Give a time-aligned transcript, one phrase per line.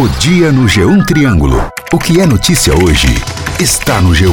[0.00, 1.70] O Dia no G1 Triângulo.
[1.92, 3.06] O que é notícia hoje
[3.60, 4.32] está no G1.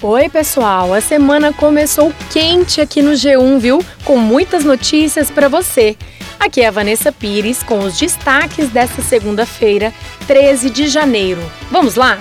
[0.00, 0.94] Oi, pessoal.
[0.94, 3.84] A semana começou quente aqui no G1, viu?
[4.02, 5.94] Com muitas notícias para você.
[6.38, 9.92] Aqui é a Vanessa Pires com os destaques desta segunda-feira,
[10.26, 11.42] 13 de janeiro.
[11.70, 12.18] Vamos lá?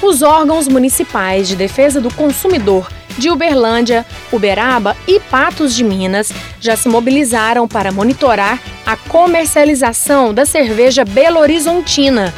[0.00, 2.88] Os órgãos municipais de defesa do consumidor
[3.18, 10.46] de Uberlândia, Uberaba e Patos de Minas já se mobilizaram para monitorar a comercialização da
[10.46, 12.32] cerveja Belo Horizontina.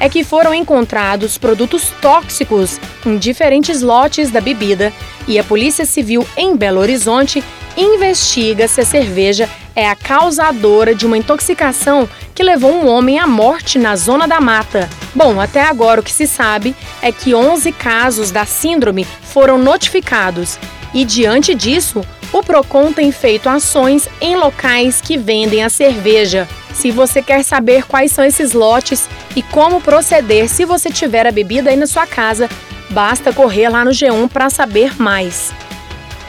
[0.00, 4.92] É que foram encontrados produtos tóxicos em diferentes lotes da bebida
[5.28, 7.42] e a Polícia Civil em Belo Horizonte
[7.76, 13.26] investiga se a cerveja é a causadora de uma intoxicação que levou um homem à
[13.26, 14.88] morte na zona da mata.
[15.14, 20.58] Bom, até agora o que se sabe é que 11 casos da síndrome foram notificados
[20.92, 26.48] e, diante disso, o Procon tem feito ações em locais que vendem a cerveja.
[26.72, 31.32] Se você quer saber quais são esses lotes e como proceder se você tiver a
[31.32, 32.48] bebida aí na sua casa,
[32.90, 35.52] basta correr lá no G1 para saber mais.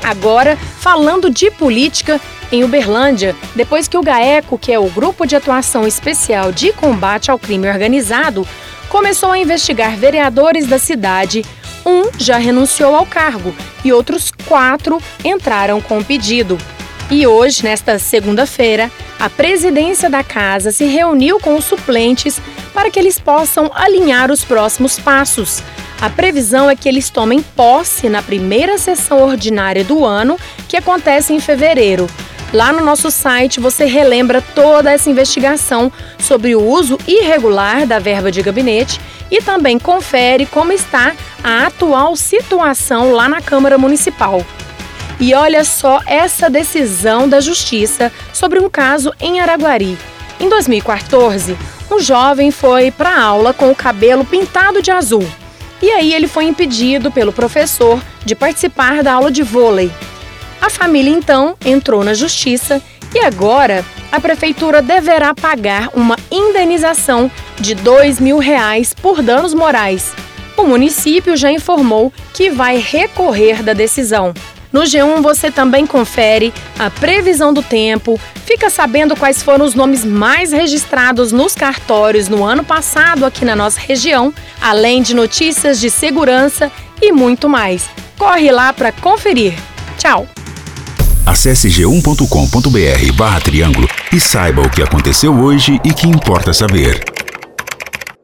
[0.06, 5.36] Agora, falando de política, em Uberlândia, depois que o GAECO, que é o Grupo de
[5.36, 8.48] Atuação Especial de Combate ao Crime Organizado,
[8.88, 11.44] começou a investigar vereadores da cidade,
[11.84, 13.52] um já renunciou ao cargo
[13.84, 16.56] e outros quatro entraram com pedido.
[17.10, 22.40] E hoje, nesta segunda-feira, a presidência da casa se reuniu com os suplentes
[22.76, 25.64] para que eles possam alinhar os próximos passos.
[26.02, 31.34] A previsão é que eles tomem posse na primeira sessão ordinária do ano, que acontece
[31.34, 32.08] em fevereiro.
[32.54, 38.32] Lá no nosso site você relembra toda essa investigação sobre o uso irregular da verba
[38.32, 39.00] de gabinete
[39.32, 44.46] e também confere como está a atual situação lá na Câmara Municipal.
[45.20, 49.98] E olha só essa decisão da Justiça sobre um caso em Araguari.
[50.40, 51.58] Em 2014,
[51.90, 55.26] um jovem foi para aula com o cabelo pintado de azul.
[55.86, 59.92] E aí ele foi impedido pelo professor de participar da aula de vôlei.
[60.60, 62.82] A família então entrou na justiça
[63.14, 67.30] e agora a prefeitura deverá pagar uma indenização
[67.60, 70.12] de dois mil reais por danos morais.
[70.58, 74.34] O município já informou que vai recorrer da decisão.
[74.76, 80.04] No G1 você também confere a previsão do tempo, fica sabendo quais foram os nomes
[80.04, 85.90] mais registrados nos cartórios no ano passado aqui na nossa região, além de notícias de
[85.90, 86.70] segurança
[87.02, 87.86] e muito mais.
[88.18, 89.54] Corre lá para conferir.
[89.98, 90.28] Tchau!
[91.26, 97.15] Acesse g1.com.br barra triângulo e saiba o que aconteceu hoje e que importa saber.